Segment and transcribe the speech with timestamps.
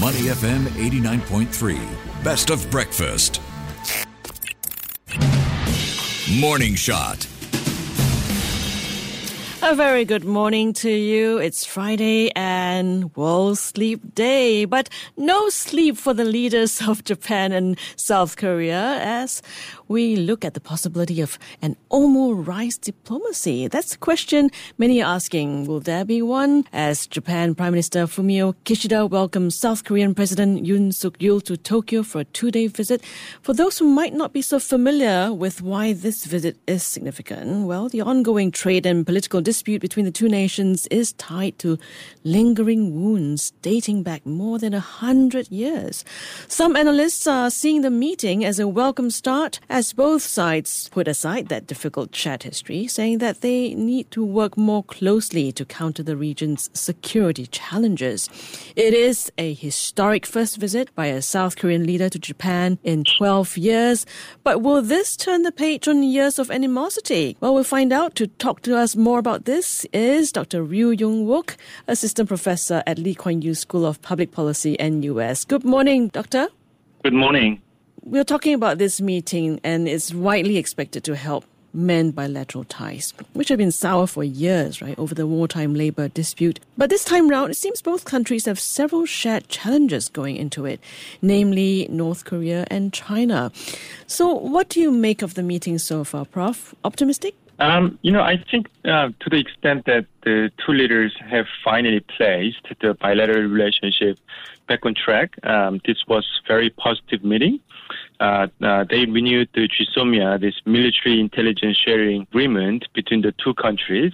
[0.00, 2.24] Money FM 89.3.
[2.24, 3.40] Best of breakfast.
[6.40, 7.28] Morning Shot.
[9.66, 11.38] A very good morning to you.
[11.38, 17.78] It's Friday and World Sleep Day, but no sleep for the leaders of Japan and
[17.96, 19.40] South Korea as
[19.88, 23.66] we look at the possibility of an Omurice diplomacy.
[23.68, 25.66] That's the question many are asking.
[25.66, 26.64] Will there be one?
[26.74, 32.02] As Japan Prime Minister Fumio Kishida welcomes South Korean President Yoon Suk Yeol to Tokyo
[32.02, 33.02] for a two-day visit.
[33.40, 37.88] For those who might not be so familiar with why this visit is significant, well,
[37.88, 41.78] the ongoing trade and political dispute between the two nations is tied to
[42.24, 46.04] lingering wounds dating back more than a hundred years.
[46.48, 51.46] Some analysts are seeing the meeting as a welcome start as both sides put aside
[51.50, 56.16] that difficult chat history, saying that they need to work more closely to counter the
[56.16, 58.28] region's security challenges.
[58.74, 63.56] It is a historic first visit by a South Korean leader to Japan in 12
[63.56, 64.04] years.
[64.42, 67.36] But will this turn the page on years of animosity?
[67.40, 68.16] Well, we'll find out.
[68.16, 70.62] To talk to us more about this is Dr.
[70.62, 71.56] Ryu Yong Wook,
[71.86, 75.44] assistant professor at Lee Kuan Yew School of Public Policy, NUS.
[75.44, 76.48] Good morning, Doctor.
[77.02, 77.60] Good morning.
[78.02, 83.48] We're talking about this meeting, and it's widely expected to help mend bilateral ties, which
[83.48, 86.60] have been sour for years, right, over the wartime labor dispute.
[86.78, 90.80] But this time round, it seems both countries have several shared challenges going into it,
[91.20, 93.52] namely North Korea and China.
[94.06, 96.74] So, what do you make of the meeting so far, Prof?
[96.84, 97.34] Optimistic?
[97.58, 102.00] Um, you know, I think uh, to the extent that the two leaders have finally
[102.00, 104.18] placed the bilateral relationship
[104.66, 107.60] back on track, um, this was very positive meeting.
[108.20, 114.12] Uh, uh, they renewed the GSOMIA, this military intelligence sharing agreement between the two countries,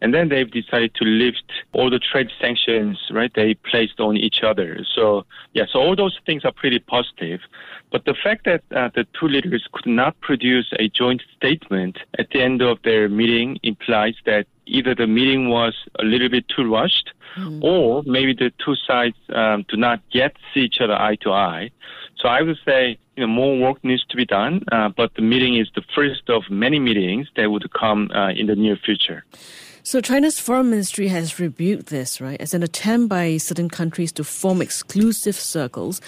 [0.00, 3.30] and then they've decided to lift all the trade sanctions, right?
[3.34, 4.84] They placed on each other.
[4.94, 7.40] So, yeah, so all those things are pretty positive.
[7.92, 12.30] But the fact that uh, the two leaders could not produce a joint statement at
[12.30, 16.68] the end of their meeting implies that either the meeting was a little bit too
[16.72, 17.62] rushed, mm.
[17.62, 21.70] or maybe the two sides um, do not yet see each other eye to eye.
[22.16, 25.22] So I would say you know, more work needs to be done, uh, but the
[25.22, 29.24] meeting is the first of many meetings that would come uh, in the near future.
[29.84, 34.22] So China's foreign ministry has rebuked this, right, as an attempt by certain countries to
[34.22, 36.00] form exclusive circles.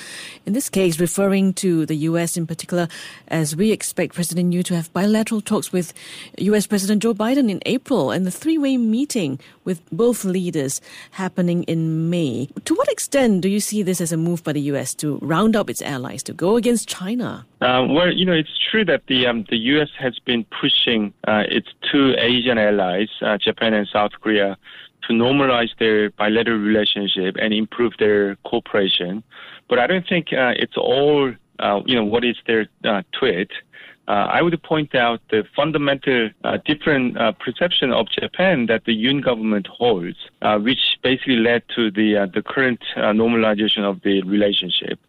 [0.46, 2.36] In this case, referring to the U.S.
[2.36, 2.86] in particular,
[3.26, 5.92] as we expect President Yoon to have bilateral talks with
[6.38, 6.68] U.S.
[6.68, 10.80] President Joe Biden in April and the three-way meeting with both leaders
[11.10, 12.48] happening in May.
[12.66, 14.94] To what extent do you see this as a move by the U.S.
[14.94, 17.44] to round up its allies to go against China?
[17.60, 19.88] Uh, well, you know, it's true that the um, the U.S.
[19.98, 24.58] has been pushing uh, its two Asian allies, uh, Japan and South Korea,
[25.06, 29.22] to normalize their bilateral relationship and improve their cooperation.
[29.68, 33.50] But I don't think uh, it's all, uh, you know, what is their uh, tweet.
[34.06, 36.28] I would point out the fundamental
[36.66, 40.18] different perception of Japan that the Yoon government holds,
[40.58, 45.00] which basically led to the the current normalization of the relationship.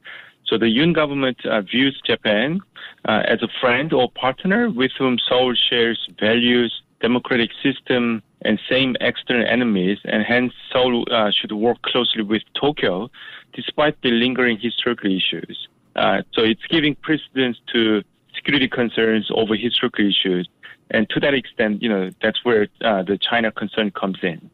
[0.48, 2.62] So the Yoon government uh, views Japan
[3.06, 8.96] uh, as a friend or partner with whom Seoul shares values, democratic system, and same
[9.02, 13.10] external enemies, and hence Seoul uh, should work closely with Tokyo,
[13.54, 15.68] despite the lingering historical issues.
[15.96, 18.04] Uh, so it's giving precedence to
[18.36, 20.48] security concerns over historical issues,
[20.92, 24.50] and to that extent, you know, that's where uh, the China concern comes in.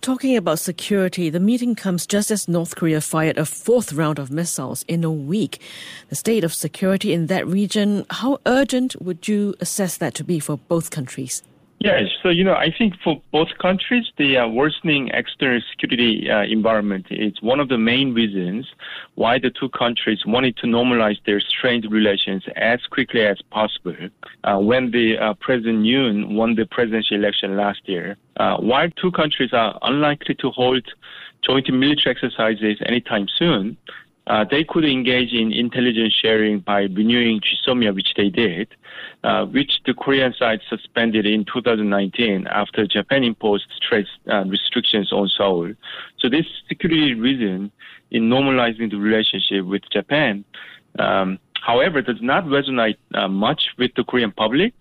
[0.00, 4.30] Talking about security, the meeting comes just as North Korea fired a fourth round of
[4.30, 5.60] missiles in a week.
[6.08, 10.38] The state of security in that region, how urgent would you assess that to be
[10.38, 11.42] for both countries?
[11.80, 16.42] Yes, so you know, I think for both countries, the uh, worsening external security uh,
[16.42, 18.66] environment is one of the main reasons
[19.14, 23.94] why the two countries wanted to normalize their strained relations as quickly as possible.
[24.42, 29.12] Uh, when the uh, President Yoon won the presidential election last year, uh, while two
[29.12, 30.84] countries are unlikely to hold
[31.46, 33.76] joint military exercises anytime soon,
[34.28, 38.68] uh, they could engage in intelligence sharing by renewing GSOMIA, which they did,
[39.24, 45.28] uh, which the Korean side suspended in 2019 after Japan imposed trade uh, restrictions on
[45.28, 45.72] Seoul.
[46.18, 47.72] So this security reason
[48.10, 50.44] in normalizing the relationship with Japan,
[50.98, 54.74] um, however, does not resonate uh, much with the Korean public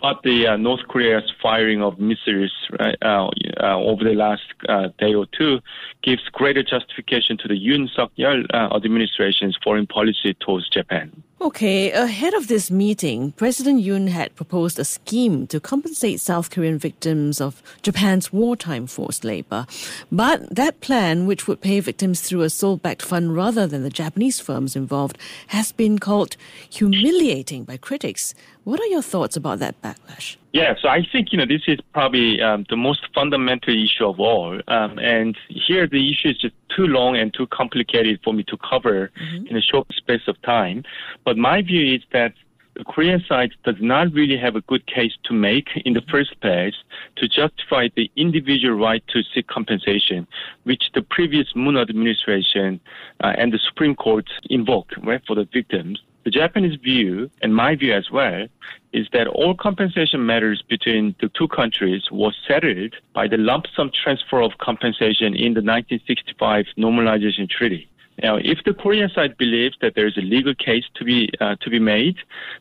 [0.00, 3.28] but the uh, North Korea's firing of missiles right, uh,
[3.60, 5.60] uh, over the last uh, day or two
[6.02, 11.22] gives greater justification to the Yoon Suk Yeol uh, administration's foreign policy towards Japan.
[11.42, 16.76] Okay, ahead of this meeting, President Yoon had proposed a scheme to compensate South Korean
[16.76, 19.66] victims of Japan's wartime forced labor.
[20.12, 23.88] But that plan, which would pay victims through a Seoul backed fund rather than the
[23.88, 25.16] Japanese firms involved,
[25.46, 26.36] has been called
[26.68, 28.34] humiliating by critics.
[28.64, 30.36] What are your thoughts about that backlash?
[30.52, 34.18] Yeah, so I think you know this is probably um, the most fundamental issue of
[34.18, 38.42] all, um, and here the issue is just too long and too complicated for me
[38.44, 39.46] to cover mm-hmm.
[39.46, 40.82] in a short space of time.
[41.24, 42.34] But my view is that
[42.74, 46.40] the Korean side does not really have a good case to make in the first
[46.40, 46.74] place
[47.16, 50.26] to justify the individual right to seek compensation,
[50.64, 52.80] which the previous Moon administration
[53.22, 56.00] uh, and the Supreme Court invoked right, for the victims.
[56.24, 58.46] The Japanese view, and my view as well,
[58.92, 63.90] is that all compensation matters between the two countries was settled by the lump sum
[63.90, 67.88] transfer of compensation in the 1965 Normalization Treaty.
[68.22, 71.56] Now, if the Korean side believes that there is a legal case to be uh,
[71.62, 72.16] to be made,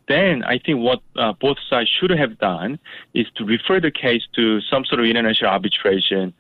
[0.08, 2.80] then I think what uh, both sides should have done
[3.14, 6.34] is to refer the case to some sort of international arbitration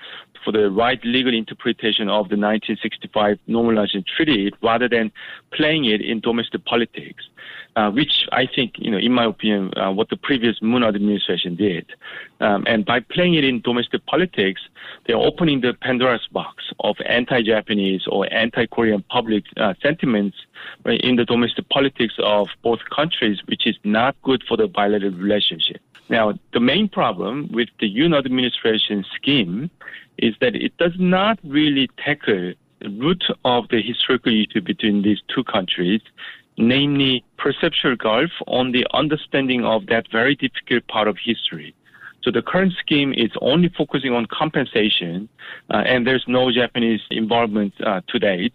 [0.43, 5.11] for the right legal interpretation of the 1965 Normalization Treaty rather than
[5.51, 7.23] playing it in domestic politics,
[7.75, 11.55] uh, which I think, you know, in my opinion, uh, what the previous Moon administration
[11.55, 11.85] did.
[12.39, 14.61] Um, and by playing it in domestic politics,
[15.05, 20.37] they're opening the Pandora's box of anti-Japanese or anti-Korean public uh, sentiments
[20.85, 25.81] in the domestic politics of both countries, which is not good for the bilateral relationship.
[26.07, 29.69] Now, the main problem with the Yoon administration scheme
[30.17, 35.19] is that it does not really tackle the root of the historical issue between these
[35.33, 36.01] two countries,
[36.57, 41.75] namely perceptual gulf on the understanding of that very difficult part of history.
[42.21, 45.29] So the current scheme is only focusing on compensation,
[45.69, 48.53] uh, and there's no Japanese involvement uh, to date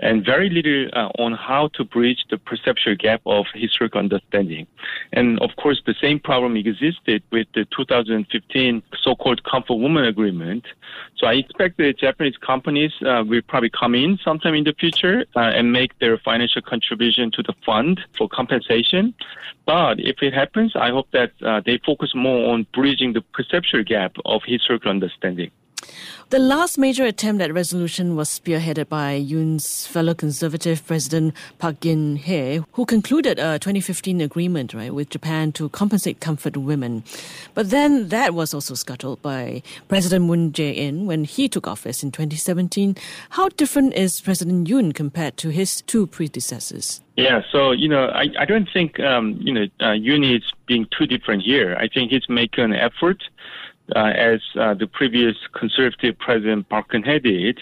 [0.00, 4.66] and very little uh, on how to bridge the perceptual gap of historical understanding.
[5.12, 10.64] And of course, the same problem existed with the 2015 so-called Comfort Woman Agreement.
[11.16, 15.24] So I expect the Japanese companies uh, will probably come in sometime in the future
[15.34, 19.14] uh, and make their financial contribution to the fund for compensation.
[19.66, 23.82] But if it happens, I hope that uh, they focus more on bridging the perceptual
[23.84, 25.50] gap of historical understanding.
[26.30, 32.62] The last major attempt at resolution was spearheaded by Yoon's fellow conservative president Park Geun-hye,
[32.72, 37.02] who concluded a 2015 agreement right with Japan to compensate comfort women.
[37.54, 42.12] But then that was also scuttled by President Moon Jae-in when he took office in
[42.12, 42.94] 2017.
[43.30, 47.00] How different is President Yoon compared to his two predecessors?
[47.16, 50.86] Yeah, so you know, I, I don't think um, you know uh, Yoon is being
[50.96, 51.74] too different here.
[51.76, 53.24] I think he's making an effort
[53.96, 57.60] as uh, the previous conservative president Park Geun-hye did,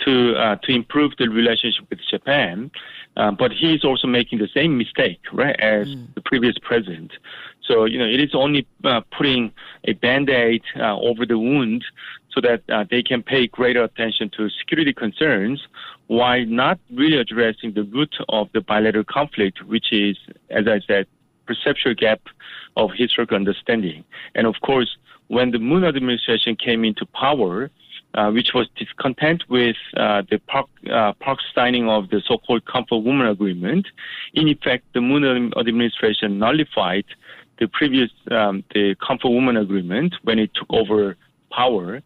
[0.00, 2.70] to uh, to improve the relationship with Japan.
[3.16, 6.14] Uh, but he's also making the same mistake, right, as mm.
[6.16, 7.12] the previous president.
[7.62, 9.52] So you know, it is only uh, putting
[9.84, 11.84] a band-aid uh, over the wound
[12.32, 15.62] so that they can pay greater attention to security concerns,
[16.08, 20.18] while not really addressing the root of the bilateral conflict, which is,
[20.50, 21.06] as I said,
[21.46, 22.22] perceptual gap
[22.76, 24.04] of historical understanding.
[24.34, 24.96] And of course,
[25.28, 27.70] when the Moon administration came into power,
[28.14, 32.98] uh, which was discontent with uh, the Park, uh, Park signing of the so-called Comfort
[32.98, 33.88] Woman Agreement.
[34.34, 37.04] In effect, the Moon administration nullified
[37.58, 41.16] the previous um, the Comfort Woman Agreement when it took over
[41.50, 42.02] power.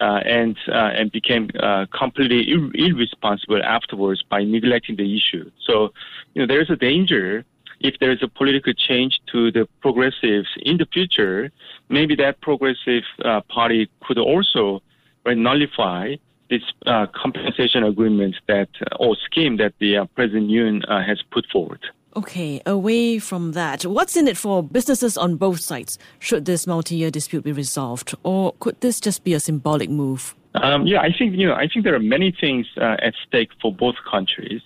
[0.00, 5.50] Uh, and uh, and became uh, completely ir- irresponsible afterwards by neglecting the issue.
[5.66, 5.92] So,
[6.34, 7.44] you know, there is a danger
[7.82, 11.50] if there is a political change to the progressives in the future,
[11.88, 14.82] maybe that progressive uh, party could also
[15.26, 16.14] uh, nullify
[16.50, 21.22] this uh, compensation agreement that uh, or scheme that the uh, President Yoon uh, has
[21.30, 21.80] put forward.
[22.14, 25.98] Okay, away from that, what's in it for businesses on both sides?
[26.18, 30.34] Should this multi-year dispute be resolved, or could this just be a symbolic move?
[30.54, 33.50] Um, yeah, I think you know I think there are many things uh, at stake
[33.60, 34.62] for both countries.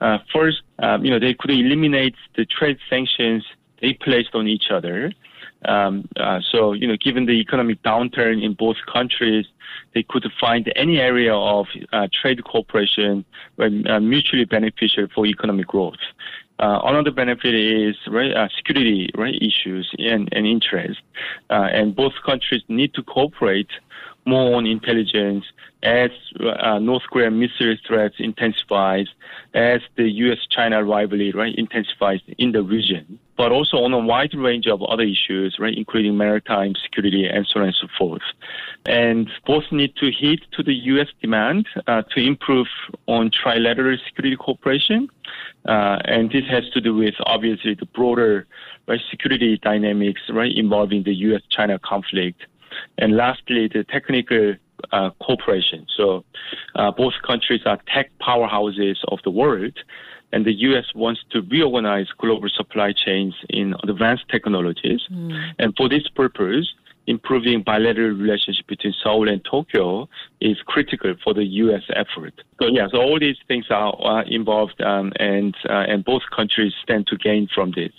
[0.00, 3.44] Uh, first, um, you know they could eliminate the trade sanctions
[3.80, 5.12] they placed on each other.
[5.66, 9.46] Um, uh, so you know, given the economic downturn in both countries,
[9.94, 13.24] they could find any area of uh, trade cooperation
[13.58, 15.96] uh, mutually beneficial for economic growth.
[16.58, 21.00] Uh, another benefit is right, uh, security right, issues and, and interest.
[21.50, 23.68] Uh, and both countries need to cooperate
[24.26, 25.44] more on intelligence
[25.82, 29.06] as uh, North Korean missile threats intensifies,
[29.54, 34.66] as the U.S.-China rivalry right intensifies in the region, but also on a wide range
[34.66, 38.22] of other issues, right, including maritime security and so on and so forth.
[38.86, 41.08] And both need to heed to the U.S.
[41.20, 42.66] demand uh, to improve
[43.06, 45.08] on trilateral security cooperation,
[45.68, 48.46] uh, and this has to do with obviously the broader
[48.88, 52.42] right, security dynamics right involving the U.S.-China conflict.
[52.98, 54.54] And lastly, the technical
[54.92, 55.86] uh, cooperation.
[55.96, 56.24] So
[56.74, 59.78] uh, both countries are tech powerhouses of the world,
[60.32, 60.84] and the U.S.
[60.94, 65.00] wants to reorganize global supply chains in advanced technologies.
[65.10, 65.52] Mm.
[65.58, 66.74] And for this purpose,
[67.06, 70.08] improving bilateral relationship between Seoul and Tokyo
[70.40, 71.82] is critical for the U.S.
[71.94, 72.34] effort.
[72.60, 76.72] So yeah, so all these things are, are involved, um, and uh, and both countries
[76.82, 77.92] stand to gain from this.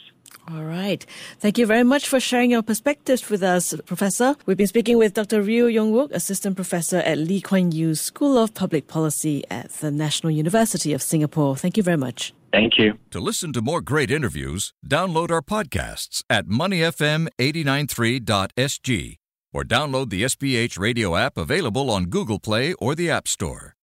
[0.49, 1.05] All right.
[1.39, 4.37] Thank you very much for sharing your perspectives with us, Professor.
[4.45, 5.41] We've been speaking with Dr.
[5.41, 9.91] Ryu Yong Wook, Assistant Professor at Lee Kuan Yew School of Public Policy at the
[9.91, 11.57] National University of Singapore.
[11.57, 12.33] Thank you very much.
[12.53, 12.97] Thank you.
[13.11, 19.17] To listen to more great interviews, download our podcasts at moneyfm893.sg
[19.53, 23.75] or download the SPH radio app available on Google Play or the App Store.